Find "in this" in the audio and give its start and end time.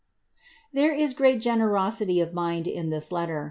2.67-3.11